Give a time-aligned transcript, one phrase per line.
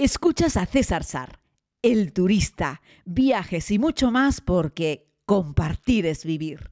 [0.00, 1.40] Escuchas a César Sar,
[1.82, 6.70] el turista, viajes y mucho más porque compartir es vivir.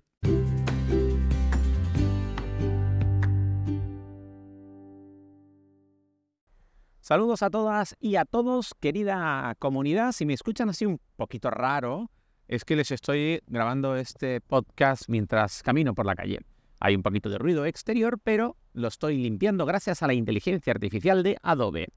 [7.00, 10.12] Saludos a todas y a todos, querida comunidad.
[10.12, 12.12] Si me escuchan así un poquito raro,
[12.46, 16.38] es que les estoy grabando este podcast mientras camino por la calle.
[16.78, 21.24] Hay un poquito de ruido exterior, pero lo estoy limpiando gracias a la inteligencia artificial
[21.24, 21.88] de Adobe.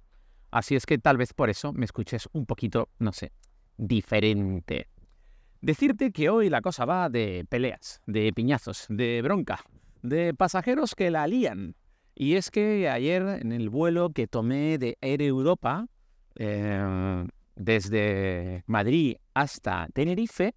[0.52, 3.32] Así es que tal vez por eso me escuches un poquito, no sé,
[3.78, 4.88] diferente.
[5.62, 9.60] Decirte que hoy la cosa va de peleas, de piñazos, de bronca,
[10.02, 11.76] de pasajeros que la lían.
[12.16, 15.88] Y es que ayer en el vuelo que tomé de Air Europa,
[16.36, 20.56] eh, desde Madrid hasta Tenerife,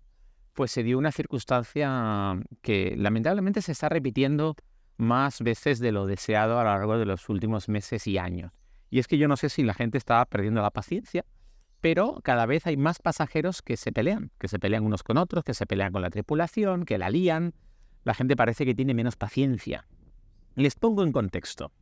[0.52, 4.54] pues se dio una circunstancia que lamentablemente se está repitiendo
[4.96, 8.52] más veces de lo deseado a lo largo de los últimos meses y años.
[8.92, 11.24] Y es que yo no sé si la gente está perdiendo la paciencia,
[11.80, 15.44] pero cada vez hay más pasajeros que se pelean, que se pelean unos con otros,
[15.44, 17.54] que se pelean con la tripulación, que la lían.
[18.04, 19.86] La gente parece que tiene menos paciencia.
[20.56, 21.72] Les pongo en contexto,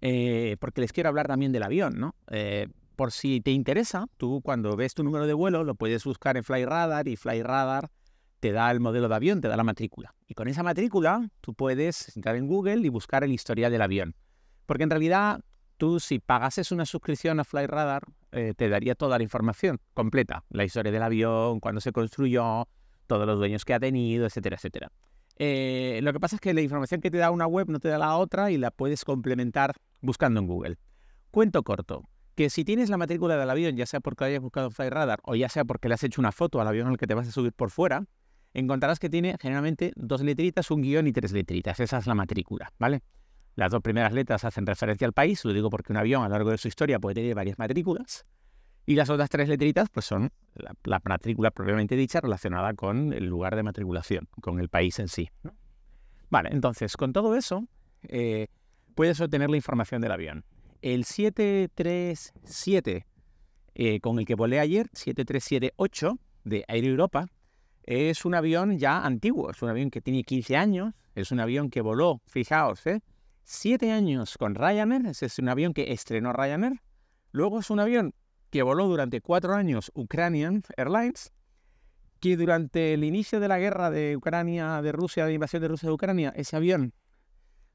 [0.00, 2.14] eh, porque les quiero hablar también del avión, ¿no?
[2.30, 6.36] Eh, por si te interesa, tú cuando ves tu número de vuelo lo puedes buscar
[6.36, 7.90] en FlyRadar y FlyRadar
[8.38, 10.14] te da el modelo de avión, te da la matrícula.
[10.28, 14.14] Y con esa matrícula tú puedes entrar en Google y buscar el historial del avión.
[14.66, 15.40] Porque en realidad
[15.78, 20.64] tú si pagases una suscripción a FlyRadar, eh, te daría toda la información completa, la
[20.64, 22.68] historia del avión, cuándo se construyó,
[23.06, 24.92] todos los dueños que ha tenido, etcétera, etcétera.
[25.36, 27.88] Eh, lo que pasa es que la información que te da una web no te
[27.88, 30.76] da la otra y la puedes complementar buscando en Google.
[31.30, 35.20] Cuento corto, que si tienes la matrícula del avión, ya sea porque hayas buscado FlyRadar
[35.22, 37.28] o ya sea porque le has hecho una foto al avión al que te vas
[37.28, 38.04] a subir por fuera,
[38.52, 41.78] encontrarás que tiene generalmente dos letritas, un guion y tres letritas.
[41.80, 43.02] Esa es la matrícula, ¿vale?
[43.58, 46.34] Las dos primeras letras hacen referencia al país, lo digo porque un avión a lo
[46.34, 48.24] largo de su historia puede tener varias matrículas.
[48.86, 53.56] Y las otras tres letritas pues son la, matrícula propiamente dicha relacionada con el lugar
[53.56, 55.28] de matriculación, con el país en sí.
[56.30, 57.66] Vale, entonces con todo eso
[58.04, 58.46] eh,
[58.94, 60.44] puedes obtener la información del avión.
[60.80, 63.06] El 737
[63.74, 67.26] eh, con el que volé ayer, 7378 de Air Europa,
[67.82, 71.70] es un avión ya antiguo, es un avión que tiene 15 años, es un avión
[71.70, 73.00] que voló, fijaos, ¿eh?
[73.48, 76.82] Siete años con Ryanair, ese es un avión que estrenó Ryanair.
[77.32, 78.14] Luego es un avión
[78.50, 81.32] que voló durante cuatro años Ukrainian Airlines,
[82.20, 85.88] que durante el inicio de la guerra de Ucrania, de Rusia, de invasión de Rusia
[85.88, 86.92] de Ucrania, ese avión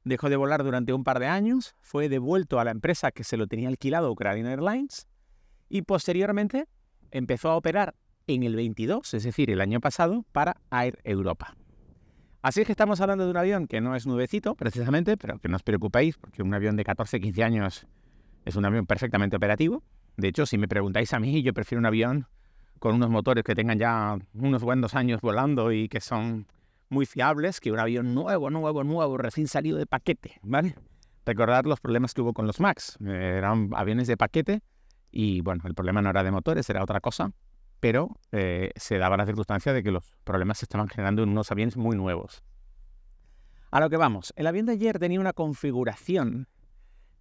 [0.04, 3.36] dejó de volar durante un par de años, fue devuelto a la empresa que se
[3.36, 5.08] lo tenía alquilado Ukrainian Airlines
[5.68, 6.66] y posteriormente
[7.10, 7.96] empezó a operar
[8.28, 11.56] en el 22, es decir, el año pasado, para Air Europa.
[12.44, 15.48] Así es que estamos hablando de un avión que no es nuevecito, precisamente, pero que
[15.48, 17.86] no os preocupéis, porque un avión de 14, 15 años
[18.44, 19.82] es un avión perfectamente operativo.
[20.18, 22.26] De hecho, si me preguntáis a mí, yo prefiero un avión
[22.80, 26.46] con unos motores que tengan ya unos buenos años volando y que son
[26.90, 30.74] muy fiables que un avión nuevo, nuevo, nuevo, recién salido de paquete, ¿vale?
[31.24, 32.98] Recordad los problemas que hubo con los MAX.
[33.00, 34.60] Eran aviones de paquete
[35.10, 37.32] y, bueno, el problema no era de motores, era otra cosa
[37.84, 41.52] pero eh, se daba la circunstancia de que los problemas se estaban generando en unos
[41.52, 42.42] aviones muy nuevos.
[43.70, 46.48] A lo que vamos, el avión de ayer tenía una configuración,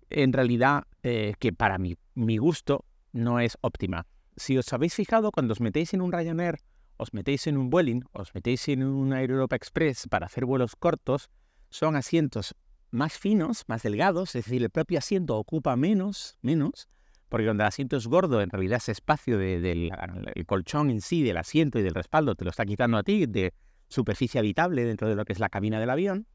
[0.09, 1.97] en realidad, eh, que para mi,
[2.37, 4.07] gusto no es óptima.
[4.37, 6.59] Si os habéis fijado, cuando os metéis en un Ryanair,
[6.95, 10.77] os metéis en un Vueling, os metéis en un Air Europa Express para hacer vuelos
[10.77, 11.29] cortos,
[11.71, 12.55] son asientos
[12.89, 16.87] más finos, más delgados, es decir, el propio asiento ocupa menos, menos,
[17.33, 19.91] porque donde el asiento es gordo, en realidad ese espacio del
[20.45, 23.55] colchón en sí, del asiento y del respaldo, te lo está quitando a ti de
[23.87, 26.27] superficie habitable dentro de lo que es la cabina del avión,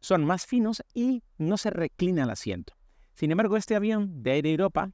[0.00, 2.74] son más finos y no se reclina el asiento.
[3.14, 4.90] Sin embargo, este avión de Air Europa,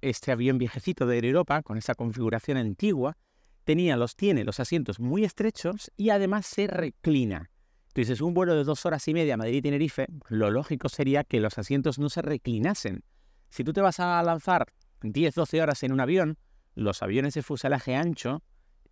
[0.00, 3.18] este avión viejecito de Air Europa, con esa configuración antigua,
[3.64, 7.50] tenía los, tiene los asientos muy estrechos y además se reclina.
[7.88, 11.58] Entonces, un vuelo de dos horas y media a Madrid-Tenerife, lo lógico sería que los
[11.58, 13.04] asientos no se reclinasen.
[13.50, 14.66] Si tú te vas a lanzar
[15.12, 16.38] 10-12 horas en un avión,
[16.74, 18.42] los aviones de fuselaje ancho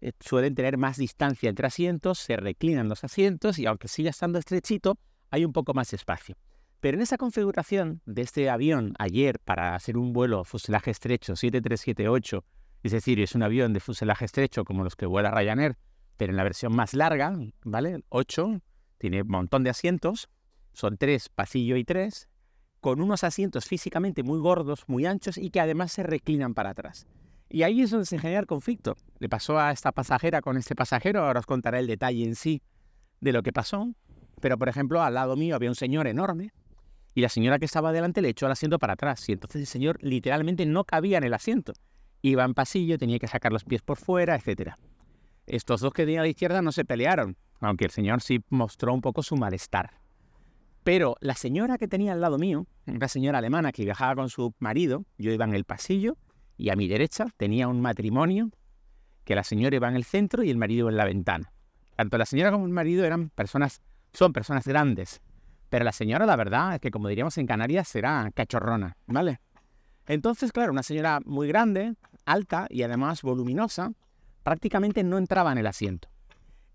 [0.00, 4.38] eh, suelen tener más distancia entre asientos, se reclinan los asientos y aunque siga estando
[4.38, 4.98] estrechito,
[5.30, 6.36] hay un poco más de espacio.
[6.80, 12.44] Pero en esa configuración de este avión ayer para hacer un vuelo fuselaje estrecho 7378,
[12.82, 15.76] es decir, es un avión de fuselaje estrecho como los que vuela Ryanair,
[16.16, 18.02] pero en la versión más larga, ¿vale?
[18.08, 18.60] 8,
[18.98, 20.28] tiene un montón de asientos,
[20.72, 22.28] son tres pasillo y tres,
[22.82, 27.06] con unos asientos físicamente muy gordos, muy anchos y que además se reclinan para atrás.
[27.48, 28.96] Y ahí es donde se genera el conflicto.
[29.20, 32.60] Le pasó a esta pasajera con este pasajero, ahora os contaré el detalle en sí
[33.20, 33.94] de lo que pasó.
[34.40, 36.50] Pero, por ejemplo, al lado mío había un señor enorme
[37.14, 39.28] y la señora que estaba delante le echó el asiento para atrás.
[39.28, 41.74] Y entonces el señor literalmente no cabía en el asiento.
[42.20, 44.72] Iba en pasillo, tenía que sacar los pies por fuera, etc.
[45.46, 48.92] Estos dos que tenía a la izquierda no se pelearon, aunque el señor sí mostró
[48.92, 50.01] un poco su malestar.
[50.84, 54.54] Pero la señora que tenía al lado mío, una señora alemana que viajaba con su
[54.58, 56.16] marido, yo iba en el pasillo
[56.56, 58.50] y a mi derecha tenía un matrimonio
[59.24, 61.52] que la señora iba en el centro y el marido en la ventana.
[61.96, 63.80] Tanto la señora como el marido eran personas,
[64.12, 65.20] son personas grandes,
[65.68, 69.40] pero la señora, la verdad, es que como diríamos en Canarias, será cachorrona, ¿vale?
[70.06, 71.94] Entonces, claro, una señora muy grande,
[72.26, 73.92] alta y además voluminosa,
[74.42, 76.08] prácticamente no entraba en el asiento.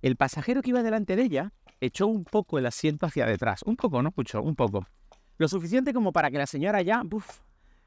[0.01, 1.51] El pasajero que iba delante de ella
[1.81, 3.61] echó un poco el asiento hacia detrás.
[3.63, 4.85] Un poco, no mucho, un poco.
[5.37, 7.03] Lo suficiente como para que la señora ya,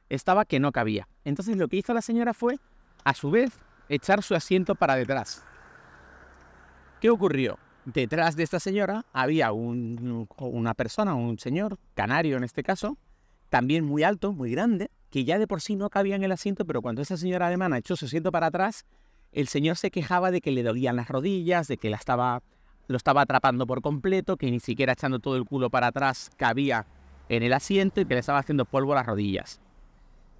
[0.08, 1.08] estaba que no cabía.
[1.24, 2.58] Entonces lo que hizo la señora fue,
[3.04, 3.50] a su vez,
[3.88, 5.44] echar su asiento para detrás.
[7.00, 7.58] ¿Qué ocurrió?
[7.86, 12.98] Detrás de esta señora había una persona, un señor, canario en este caso,
[13.48, 16.64] también muy alto, muy grande, que ya de por sí no cabía en el asiento,
[16.66, 18.84] pero cuando esa señora alemana echó su asiento para atrás,
[19.32, 22.42] el señor se quejaba de que le dolían las rodillas, de que la estaba,
[22.90, 26.86] lo estaba atrapando por completo, que ni siquiera echando todo el culo para atrás cabía
[27.28, 29.60] en el asiento y que le estaba haciendo polvo las rodillas.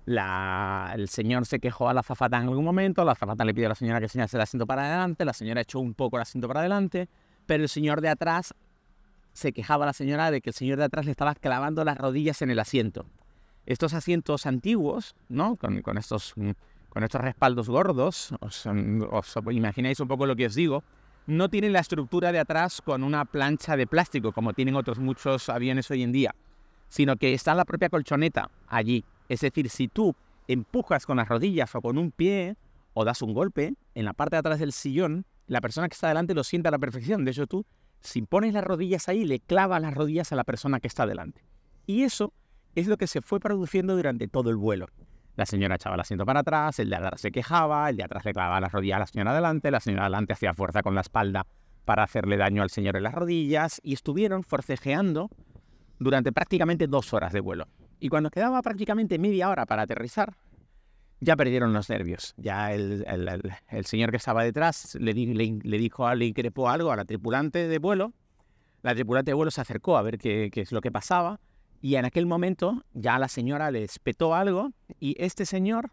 [0.04, 3.70] el señor se quejó a la zafata en algún momento, la zafata le pidió a
[3.70, 6.48] la señora que enseñase el asiento para adelante, la señora echó un poco el asiento
[6.48, 7.08] para adelante,
[7.46, 8.52] pero el señor de atrás
[9.32, 11.96] se quejaba a la señora de que el señor de atrás le estaba clavando las
[11.98, 13.06] rodillas en el asiento.
[13.64, 15.54] Estos asientos antiguos, ¿no?
[15.54, 16.34] Con, estos,
[16.88, 20.82] con estos respaldos gordos, os, os, imagináis un poco lo que os digo,
[21.30, 25.48] no tienen la estructura de atrás con una plancha de plástico como tienen otros muchos
[25.48, 26.34] aviones hoy en día,
[26.88, 29.04] sino que está la propia colchoneta allí.
[29.28, 30.14] Es decir, si tú
[30.48, 32.56] empujas con las rodillas o con un pie
[32.94, 36.08] o das un golpe en la parte de atrás del sillón, la persona que está
[36.08, 37.24] delante lo siente a la perfección.
[37.24, 37.64] De hecho, tú,
[38.00, 41.44] si pones las rodillas ahí, le clavas las rodillas a la persona que está delante.
[41.86, 42.32] Y eso
[42.74, 44.88] es lo que se fue produciendo durante todo el vuelo.
[45.40, 48.26] La señora echaba el asiento para atrás, el de atrás se quejaba, el de atrás
[48.26, 51.00] le clavaba las rodillas a la señora adelante, la señora adelante hacía fuerza con la
[51.00, 51.46] espalda
[51.86, 55.30] para hacerle daño al señor en las rodillas y estuvieron forcejeando
[55.98, 57.68] durante prácticamente dos horas de vuelo.
[58.00, 60.34] Y cuando quedaba prácticamente media hora para aterrizar,
[61.20, 62.34] ya perdieron los nervios.
[62.36, 63.06] Ya el,
[63.84, 68.12] señor que estaba detrás le, le, dijo, le increpó algo a la tripulante de vuelo.
[68.82, 71.40] La tripulante de vuelo se acercó a ver qué, qué es lo que pasaba
[71.80, 75.90] y en aquel momento ya la señora le espetó algo y este señor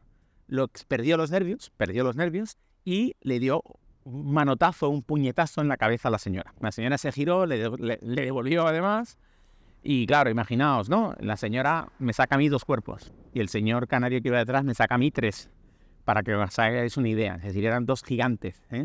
[0.47, 3.63] lo, perdió los nervios, perdió los nervios y le dio
[4.03, 6.53] un manotazo, un puñetazo en la cabeza a la señora.
[6.61, 7.57] La señora se giró, le,
[8.01, 9.17] devolvió además
[9.83, 11.15] y claro, imaginaos, ¿no?
[11.19, 14.63] La señora me saca a mí dos cuerpos y el señor canario que iba detrás
[14.63, 15.49] me saca a mí tres,
[16.05, 17.35] para que os hagáis una idea.
[17.35, 18.83] Es decir, eran dos gigantes, ¿eh?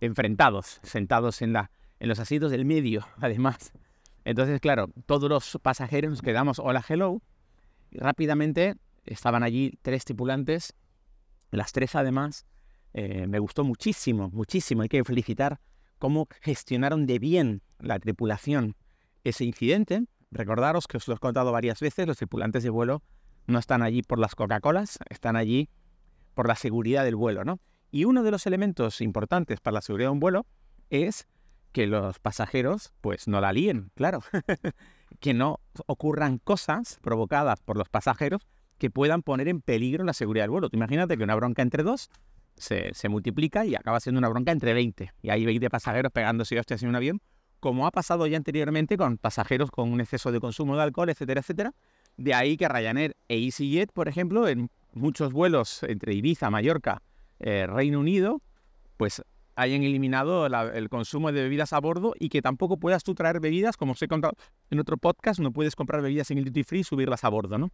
[0.00, 1.54] enfrentados, sentados en,
[2.00, 3.72] los asientos del medio, además.
[4.24, 7.20] Entonces, claro, todos los pasajeros nos quedamos hola, hello.
[7.90, 10.74] Y rápidamente estaban allí tres tripulantes.
[11.50, 12.46] Las tres, además,
[12.94, 14.82] eh, me gustó muchísimo, muchísimo.
[14.82, 15.60] Hay que felicitar
[15.98, 18.76] cómo gestionaron de bien la tripulación
[19.24, 20.04] ese incidente.
[20.30, 23.02] Recordaros que os lo he contado varias veces, los tripulantes de vuelo
[23.46, 25.68] no están allí por las Coca-Colas, están allí
[26.34, 27.60] por la seguridad del vuelo, ¿no?
[27.90, 30.46] Y uno de los elementos importantes para la seguridad de un vuelo
[30.88, 31.28] es
[31.72, 34.20] que los pasajeros pues no la líen, claro,
[35.20, 38.46] que no ocurran cosas provocadas por los pasajeros
[38.78, 40.68] que puedan poner en peligro la seguridad del vuelo.
[40.72, 42.10] imagínate que una bronca entre dos
[42.56, 45.12] se, multiplica y acaba siendo una bronca entre 20.
[45.22, 47.20] Y hay 20 pasajeros pegándose hostias en un avión,
[47.60, 51.40] como ha pasado ya anteriormente con pasajeros con un exceso de consumo de alcohol, etcétera,
[51.40, 51.74] etcétera.
[52.16, 57.02] De ahí que Ryanair e EasyJet, por ejemplo, en muchos vuelos entre Ibiza, Mallorca,
[57.40, 58.42] eh, Reino Unido,
[58.96, 59.22] pues
[59.54, 63.76] hayan eliminado el consumo de bebidas a bordo y que tampoco puedas tú traer bebidas,
[63.76, 64.34] como os he contado
[64.70, 67.58] en otro podcast, no puedes comprar bebidas en el duty free y subirlas a bordo,
[67.58, 67.70] ¿no?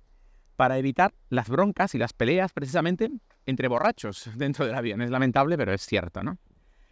[0.56, 3.10] Para evitar las broncas y las peleas precisamente
[3.46, 5.02] entre borrachos dentro del avión.
[5.02, 6.38] Es lamentable, pero es cierto, ¿no?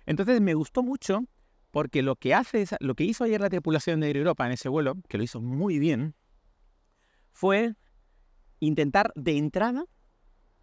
[0.07, 1.25] Entonces me gustó mucho
[1.73, 4.69] porque lo que hace, lo que hizo ayer la tripulación de Air Europa en ese
[4.69, 6.14] vuelo, que lo hizo muy bien,
[7.33, 7.75] fue
[8.61, 9.85] intentar de entrada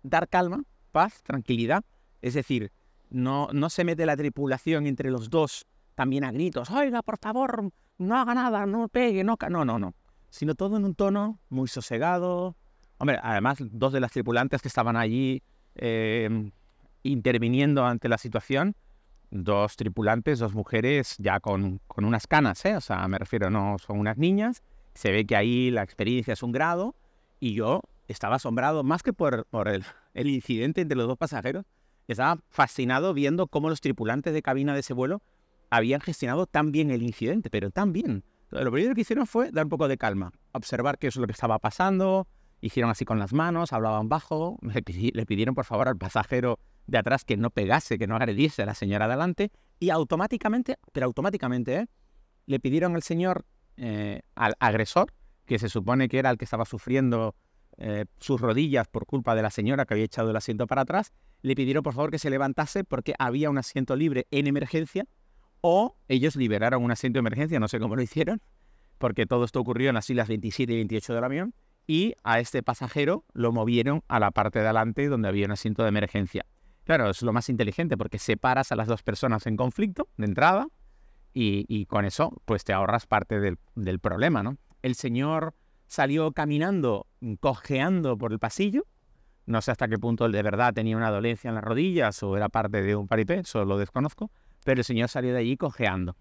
[0.01, 1.84] dar calma, paz, tranquilidad,
[2.22, 2.72] es decir,
[3.13, 5.65] no, no se mete la tripulación entre los dos
[5.96, 9.38] también a gritos, oiga, por favor, no haga nada, no pegue, no...
[9.50, 9.93] No, no, no.
[10.29, 12.55] Sino todo en un tono muy sosegado.
[12.98, 15.43] Hombre, además, dos de las tripulantes que estaban allí
[15.75, 16.51] em,
[17.03, 18.75] interviniendo ante la situación,
[19.29, 22.75] dos tripulantes, dos mujeres ya con, con, unas canas, ¿eh?
[22.75, 24.63] O sea, me refiero, no son unas niñas.
[24.96, 26.96] Se ve que ahí la experiencia es un grado
[27.39, 31.65] y yo estaba asombrado más que por, por el, el incidente entre los dos pasajeros,
[32.07, 35.22] estaba fascinado viendo cómo los tripulantes de cabina de ese vuelo
[35.69, 38.24] habían gestionado tan bien el incidente, pero tan bien.
[38.51, 41.31] Lo primero que hicieron fue dar un poco de calma, observar qué es lo que
[41.31, 42.27] estaba pasando
[42.63, 47.25] hicieron así con las manos, hablaban bajo, le, pidieron por favor al pasajero de atrás
[47.25, 51.88] que no pegase, que no agrediese a la señora adelante y automáticamente, pero automáticamente, ¿eh?
[52.45, 53.45] le pidieron al señor,
[53.77, 55.13] eh, al agresor,
[55.45, 57.36] que se supone que era el que estaba sufriendo
[57.86, 61.12] eh, sus rodillas por culpa de la señora que había echado el asiento para atrás,
[61.42, 65.06] le pidieron por favor que se levantase porque había un asiento libre en emergencia
[65.60, 68.42] o ellos liberaron un asiento de emergencia, no sé cómo lo hicieron,
[69.00, 71.54] porque todo esto ocurrió en las islas 27 y 28 del avión,
[71.86, 75.84] y a este pasajero lo movieron a la parte de adelante donde había un asiento
[75.84, 76.46] de emergencia.
[76.86, 80.68] Claro, es lo más inteligente porque separas a las dos personas en conflicto de entrada
[81.34, 84.58] y, con eso pues te ahorras parte del, del, problema, ¿no?
[84.84, 85.54] El señor
[85.88, 87.08] salió caminando,
[87.40, 88.86] cojeando por el pasillo.
[89.46, 92.50] No sé hasta qué punto de verdad tenía una dolencia en las rodillas o era
[92.50, 94.32] parte de un paripé, eso lo desconozco,
[94.63, 96.16] pero el señor salió de allí cojeando.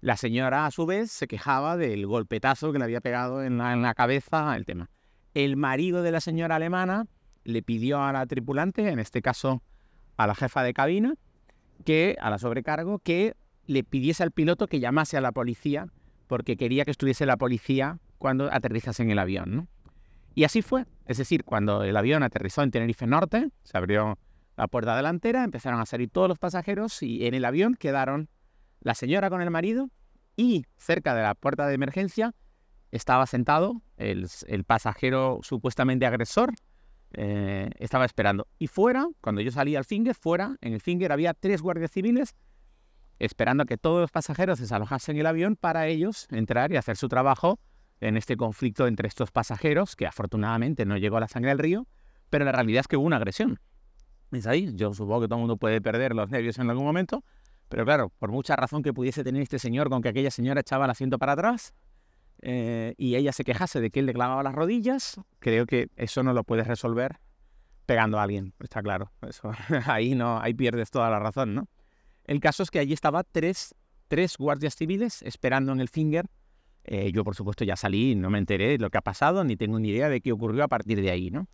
[0.00, 3.72] La señora, a su vez, se quejaba del golpetazo que le había pegado en la,
[3.72, 4.90] en la cabeza el tema.
[5.32, 7.06] El marido de la señora alemana
[7.44, 9.62] le pidió a la tripulante, en este caso
[10.16, 11.14] a la jefa de cabina,
[11.84, 13.34] que a la sobrecargo, que
[13.66, 15.88] le pidiese al piloto que llamase a la policía
[16.26, 19.56] porque quería que estuviese la policía cuando aterrizase en el avión.
[19.56, 19.68] ¿no?
[20.34, 20.86] Y así fue.
[21.06, 24.18] Es decir, cuando el avión aterrizó en Tenerife Norte, se abrió
[24.56, 28.28] la puerta delantera, empezaron a salir todos los pasajeros y en el avión quedaron
[28.80, 29.90] la señora con el marido
[30.36, 32.34] y cerca de la puerta de emergencia
[32.90, 34.28] estaba sentado el,
[34.64, 36.52] pasajero supuestamente agresor,
[37.12, 38.46] eh, estaba esperando.
[38.58, 42.36] Y fuera, cuando yo salí al Finger, fuera, en el Finger había tres guardias civiles
[43.18, 47.08] esperando a que todos los pasajeros desalojasen el avión para ellos entrar y hacer su
[47.08, 47.58] trabajo
[48.00, 51.86] en este conflicto entre estos pasajeros, que afortunadamente no llegó a la sangre del río,
[52.30, 53.60] pero la realidad es que hubo una agresión.
[54.32, 57.24] Es ahí, yo supongo que todo el mundo puede perder los nervios en algún momento,
[57.68, 60.84] pero claro, por mucha razón que pudiese tener este señor con que aquella señora echaba
[60.86, 61.74] el asiento para atrás,
[62.42, 66.22] eh, y ella se quejase de que él le clavaba las rodillas, creo que eso
[66.22, 67.18] no lo puedes resolver
[67.86, 69.12] pegando a alguien, está claro.
[69.28, 69.52] Eso,
[69.86, 71.68] ahí no, ahí pierdes toda la razón, ¿no?
[72.24, 73.74] El caso es que allí estaba tres,
[74.08, 76.26] tres guardias civiles esperando en el finger.
[76.84, 79.56] Eh, yo, por supuesto, ya salí, no me enteré de lo que ha pasado, ni
[79.56, 81.48] tengo ni idea de qué ocurrió a partir de ahí, ¿no?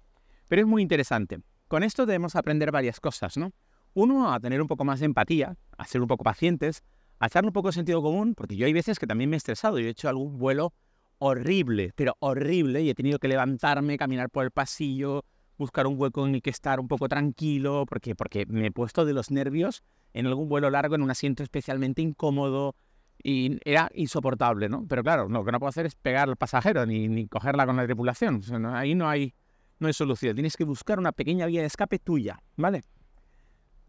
[0.49, 1.40] Pero es muy interesante.
[1.68, 3.52] Con esto debemos aprender varias cosas, ¿no?
[3.94, 6.82] Uno, a tener un poco más de empatía, a ser un poco pacientes,
[7.20, 9.38] a echar un poco de sentido común, porque yo hay veces que también me he
[9.38, 9.78] estresado.
[9.78, 10.72] Yo he hecho algún vuelo
[11.18, 15.25] horrible, pero horrible, y he tenido que levantarme, caminar por el pasillo,
[15.58, 19.04] buscar un hueco en el que estar un poco tranquilo, porque, porque me he puesto
[19.04, 19.84] de los nervios
[20.14, 22.75] en algún vuelo largo en un asiento especialmente incómodo
[23.23, 24.87] y era insoportable, ¿no?
[24.89, 27.77] Pero claro, lo que no puedo hacer es pegar al pasajero ni, ni cogerla con
[27.77, 28.43] la tripulación.
[28.75, 29.35] ahí no hay,
[29.79, 30.35] no hay solución.
[30.35, 32.83] Tienes que buscar una pequeña vía de escape tuya, ¿vale?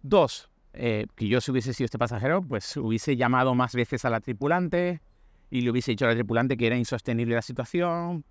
[0.01, 4.09] Dos, eh, que yo si hubiese sido este pasajero, pues hubiese llamado más veces a
[4.09, 5.01] la tripulante
[5.49, 8.25] y le hubiese dicho a la tripulante que era insostenible la situación.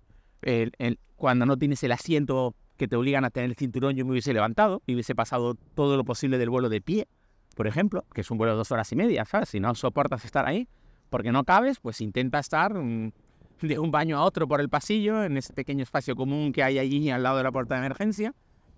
[1.15, 4.33] cuando no tienes el asiento que te obligan a tener el cinturón, yo me hubiese
[4.33, 7.07] levantado y hubiese pasado todo lo posible del vuelo de pie,
[7.55, 9.49] por ejemplo, que es un vuelo de dos horas y media, ¿sabes?
[9.49, 10.67] Si no soportas estar ahí
[11.11, 12.73] porque no cabes, pues intenta estar
[13.61, 16.79] de un baño a otro por el pasillo, en ese pequeño espacio común que hay
[16.79, 18.33] allí al lado de la puerta de emergencia.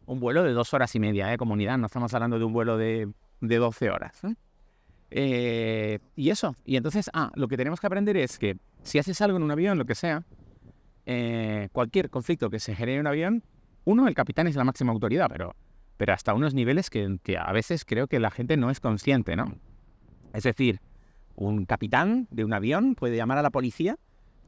[0.05, 1.37] Un vuelo de dos horas y media, ¿eh?
[1.37, 3.07] Comunidad, no estamos hablando de un vuelo de
[3.47, 4.23] de 12 horas.
[4.23, 4.35] ¿eh?
[5.11, 9.21] Eh, y eso, y entonces, ah, lo que tenemos que aprender es que si haces
[9.21, 10.23] algo en un avión, lo que sea,
[11.05, 13.43] eh, cualquier conflicto que se genere en un avión,
[13.85, 15.55] uno, el capitán es la máxima autoridad, pero,
[15.97, 19.35] pero hasta unos niveles que, que a veces creo que la gente no es consciente,
[19.35, 19.57] ¿no?
[20.33, 20.79] Es decir,
[21.35, 23.97] un capitán de un avión puede llamar a la policía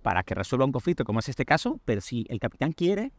[0.02, 3.12] para que resuelva un conflicto como es este caso, pero si el capitán quiere,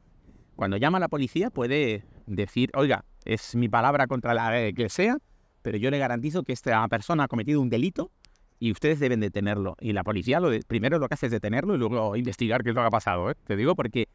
[0.54, 5.18] cuando llama a la policía puede decir, oiga, es mi palabra contra la que sea,
[5.62, 8.11] pero yo le garantizo que esta persona ha cometido un delito
[8.58, 9.76] y ustedes deben detenerlo.
[9.80, 12.75] Y la policía lo primero lo que hace es detenerlo y luego investigar qué es
[12.75, 13.30] lo que ha pasado.
[13.30, 13.35] ¿eh?
[13.46, 14.08] Te digo porque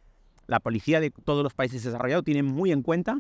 [0.47, 3.19] la policía de todos los países desarrollados tiene muy en cuenta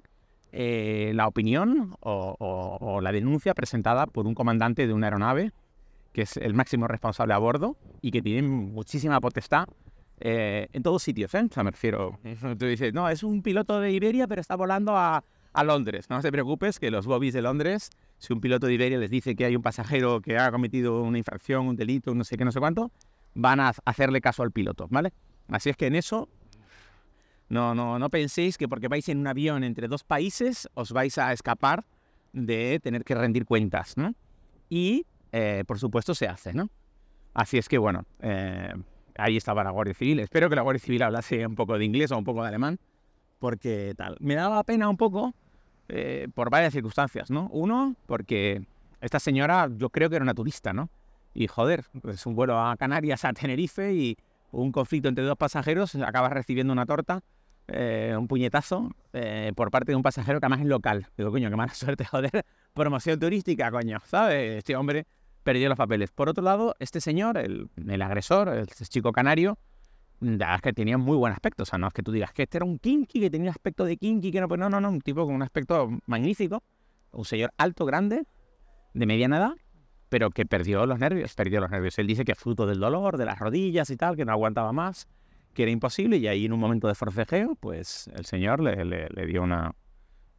[0.51, 5.51] eh, la opinión o, la denuncia presentada por un comandante de una aeronave,
[6.13, 9.67] que es el máximo responsable a bordo y que tiene muchísima potestad
[10.19, 11.33] eh, en todos sitios.
[11.35, 11.47] ¿eh?
[11.49, 12.19] O sea, me refiero,
[12.59, 16.09] tú dices, no, es un piloto de Iberia, pero está volando a, a Londres.
[16.09, 17.91] No te preocupes que los bobbies de Londres
[18.21, 21.17] si un piloto de Iberia les dice que hay un pasajero que ha cometido una
[21.17, 22.91] infracción, un delito, no sé qué, no sé cuánto,
[23.33, 25.11] van a hacerle caso al piloto, ¿vale?
[25.47, 26.29] Así es que en eso
[27.49, 31.17] no, no, no penséis que porque vais en un avión entre dos países os vais
[31.17, 31.83] a escapar
[32.31, 34.13] de tener que rendir cuentas, ¿no?
[34.69, 36.69] Y, eh, por supuesto, se hace, ¿no?
[37.33, 38.73] Así es que, bueno, eh,
[39.17, 40.19] ahí estaba la Guardia Civil.
[40.19, 42.79] Espero que la Guardia Civil hablase un poco de inglés o un poco de alemán,
[43.39, 44.17] porque tal.
[44.19, 45.33] Me daba pena un poco
[45.87, 47.47] eh, por varias circunstancias, ¿no?
[47.51, 48.65] Uno, porque
[48.99, 50.89] esta señora yo creo que era una turista, ¿no?
[51.33, 54.17] Y joder, es un vuelo a Canarias, a Tenerife y
[54.51, 57.23] un conflicto entre dos pasajeros, acabas recibiendo una torta
[58.17, 58.89] un puñetazo
[59.55, 61.07] por parte de un pasajero que además es local.
[61.15, 62.45] Digo, coño, qué mala suerte, joder.
[62.73, 64.57] Promoción turística, coño, ¿sabes?
[64.57, 65.05] Este hombre
[65.43, 66.11] perdió los papeles.
[66.11, 69.57] Por otro lado, este señor, el, el agresor, el chico canario,
[70.21, 71.63] la es que tenía muy buen aspecto.
[71.63, 73.85] O sea, no es que tú digas que este era un kinky, que tenía aspecto
[73.85, 76.63] de kinky, que no, pues no, no, no, un tipo con un aspecto magnífico.
[77.11, 78.23] Un señor alto, grande,
[78.93, 79.53] de mediana edad,
[80.09, 81.97] pero que perdió los nervios, perdió los nervios.
[81.99, 85.07] Él dice que fruto del dolor, de las rodillas y tal, que no aguantaba más,
[85.53, 89.25] que era imposible, y ahí en un momento de forcejeo, pues el señor le, le,
[89.25, 89.75] dio una,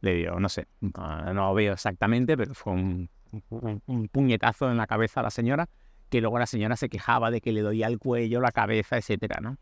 [0.01, 3.09] le dio, no sé, no, no, veo exactamente, pero fue un,
[3.49, 5.69] un, puñetazo en la cabeza a la señora,
[6.09, 9.39] que luego la señora se quejaba de que le dolía el cuello, la cabeza, etcétera,
[9.41, 9.57] ¿no?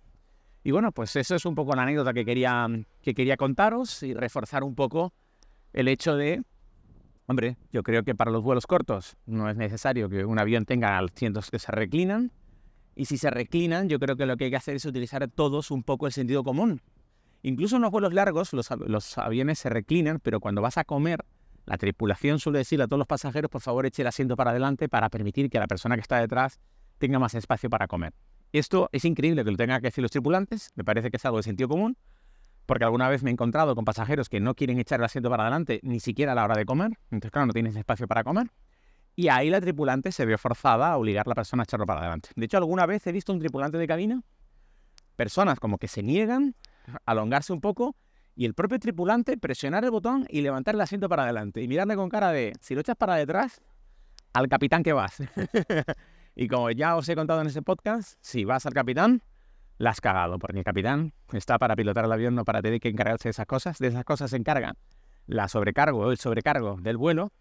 [0.63, 2.67] Y bueno, pues eso es un poco la anécdota que quería,
[3.01, 5.13] que quería contaros y reforzar un poco
[5.73, 6.43] el hecho de,
[7.25, 10.99] hombre, yo creo que para los vuelos cortos no es necesario que un avión tenga
[10.99, 12.31] asientos que se reclinan.
[12.93, 15.71] Y si se reclinan, yo creo que lo que hay que hacer es utilizar todos
[15.71, 16.81] un poco el sentido común.
[17.41, 21.25] Incluso en los vuelos largos los aviones se reclinan, pero cuando vas a comer,
[21.65, 24.89] la tripulación suele decirle a todos los pasajeros, por favor, eche el asiento para adelante
[24.89, 26.59] para permitir que la persona que está detrás
[26.97, 28.13] tenga más espacio para comer.
[28.51, 31.37] Esto es increíble que lo tengan que decir los tripulantes, me parece que es algo
[31.37, 31.97] de sentido común,
[32.65, 35.43] porque alguna vez me he encontrado con pasajeros que no quieren echar el asiento para
[35.43, 38.47] adelante ni siquiera a la hora de comer, entonces claro, no tienes espacio para comer.
[39.15, 41.99] Y ahí la tripulante se vio forzada a obligar a la persona a echarlo para
[41.99, 42.29] adelante.
[42.35, 44.21] De hecho, alguna vez he visto un tripulante de cabina,
[45.15, 46.55] personas como que se niegan
[47.05, 47.95] a alongarse un poco
[48.35, 51.95] y el propio tripulante presionar el botón y levantar el asiento para adelante y mirarle
[51.95, 53.61] con cara de, si lo echas para detrás,
[54.33, 55.17] al capitán que vas.
[56.35, 59.21] Y como ya os he contado en ese podcast, si vas al capitán,
[59.77, 62.89] la has cagado, porque el capitán está para pilotar el avión, no para tener que
[62.89, 63.79] encargarse de esas cosas.
[63.79, 64.75] De esas cosas se encarga
[65.27, 67.31] la sobrecargo el sobrecargo del vuelo,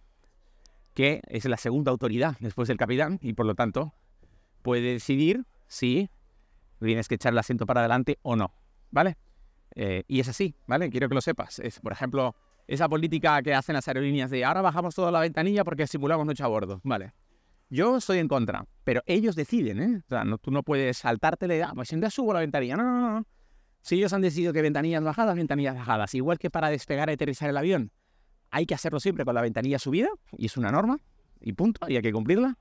[0.95, 3.95] que es la segunda autoridad después del capitán, y por lo tanto
[4.63, 6.11] puede decidir si
[6.81, 8.53] tienes que echar el asiento para adelante o no,
[8.91, 9.17] ¿vale?
[9.75, 10.91] Eh, y es así, ¿vale?
[10.91, 11.59] Quiero que lo sepas.
[11.59, 12.35] Es, por ejemplo,
[12.67, 16.43] esa política que hacen las aerolíneas de ahora bajamos toda la ventanilla porque simulamos noche
[16.43, 17.13] a bordo, ¿vale?
[17.69, 20.03] Yo estoy en contra, pero ellos deciden, ¿eh?
[20.05, 22.77] O sea, no, tú no puedes saltártele, ah, pues ya subo la ventanilla.
[22.77, 23.27] No, no, no.
[23.83, 26.15] Si ellos han decidido que ventanillas bajadas, ventanillas bajadas.
[26.15, 27.93] Igual que para despegar y aterrizar el avión,
[28.51, 30.99] hay que hacerlo siempre con la ventanilla subida, y es una norma,
[31.41, 32.59] y punto, y hay que cumplirla.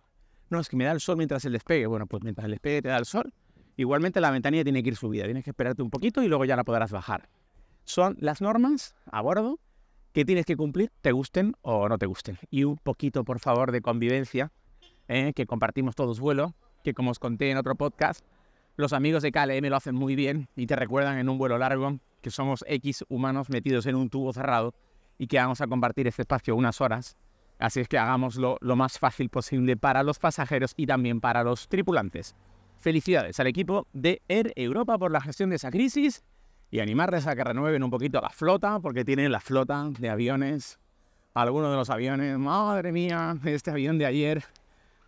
[0.50, 1.86] No, es que me da el sol mientras el despegue.
[1.88, 3.34] Bueno, pues mientras el despegue te da el sol,
[3.82, 5.24] igualmente la ventanilla tiene que ir subida.
[5.24, 7.30] Tienes que esperarte un poquito y luego ya la podrás bajar.
[7.86, 9.58] Son las normas a bordo
[10.12, 12.38] que tienes que cumplir, te gusten o no te gusten.
[12.50, 14.52] Y un poquito, por favor, de convivencia
[15.08, 15.32] ¿eh?
[15.34, 18.26] que compartimos todos vuelo, que como os conté en otro podcast,
[18.76, 22.00] los amigos de KLM lo hacen muy bien y te recuerdan en un vuelo largo
[22.22, 24.74] que somos X humanos metidos en un tubo cerrado
[25.18, 27.16] y que vamos a compartir este espacio unas horas.
[27.60, 31.70] Así es que hagámoslo lo más fácil posible para los pasajeros y también para los
[31.70, 32.36] tripulantes.
[32.80, 36.24] Felicidades al equipo de Air Europa por la gestión de esa crisis
[36.72, 40.80] y animarles a que renueven un poquito la flota, porque tienen la flota de aviones,
[41.34, 44.44] algunos de los aviones, madre mía, este avión de ayer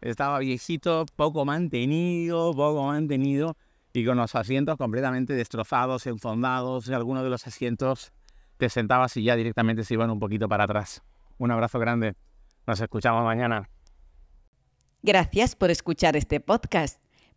[0.01, 3.55] estaba viejito, poco mantenido, poco mantenido
[3.93, 6.87] y con los asientos completamente destrozados, enfondados.
[6.87, 8.11] Y algunos de los asientos
[8.57, 11.01] te sentabas y ya directamente se iban un poquito para atrás.
[11.37, 12.15] Un abrazo grande.
[12.67, 13.69] Nos escuchamos mañana.
[15.03, 17.01] Gracias por escuchar este podcast.